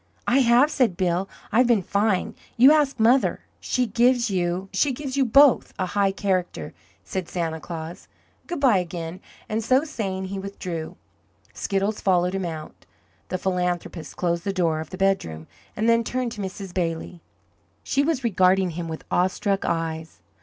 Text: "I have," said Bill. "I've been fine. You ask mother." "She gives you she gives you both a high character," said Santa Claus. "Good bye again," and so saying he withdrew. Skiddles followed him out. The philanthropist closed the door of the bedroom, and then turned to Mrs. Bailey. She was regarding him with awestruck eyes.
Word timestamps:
"I 0.25 0.39
have," 0.39 0.71
said 0.71 0.97
Bill. 0.97 1.29
"I've 1.51 1.67
been 1.67 1.83
fine. 1.83 2.33
You 2.57 2.71
ask 2.71 2.99
mother." 2.99 3.41
"She 3.59 3.85
gives 3.85 4.31
you 4.31 4.67
she 4.73 4.93
gives 4.93 5.15
you 5.15 5.25
both 5.25 5.75
a 5.77 5.85
high 5.85 6.11
character," 6.11 6.73
said 7.03 7.29
Santa 7.29 7.59
Claus. 7.59 8.07
"Good 8.47 8.59
bye 8.59 8.79
again," 8.79 9.19
and 9.47 9.63
so 9.63 9.83
saying 9.83 10.25
he 10.25 10.39
withdrew. 10.39 10.97
Skiddles 11.53 12.01
followed 12.01 12.33
him 12.33 12.45
out. 12.45 12.87
The 13.29 13.37
philanthropist 13.37 14.15
closed 14.17 14.43
the 14.43 14.51
door 14.51 14.79
of 14.79 14.89
the 14.89 14.97
bedroom, 14.97 15.45
and 15.75 15.87
then 15.87 16.03
turned 16.03 16.31
to 16.31 16.41
Mrs. 16.41 16.73
Bailey. 16.73 17.21
She 17.83 18.01
was 18.01 18.23
regarding 18.23 18.71
him 18.71 18.87
with 18.87 19.05
awestruck 19.11 19.65
eyes. 19.65 20.19